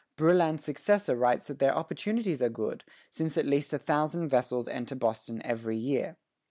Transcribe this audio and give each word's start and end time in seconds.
Brouillan's 0.17 0.63
successor 0.63 1.15
writes 1.15 1.45
that 1.45 1.59
their 1.59 1.75
opportunities 1.75 2.41
are 2.41 2.49
good, 2.49 2.83
since 3.11 3.37
at 3.37 3.45
least 3.45 3.71
a 3.71 3.77
thousand 3.77 4.29
vessels 4.29 4.67
enter 4.67 4.95
Boston 4.95 5.43
every 5.45 5.77
year. 5.77 6.17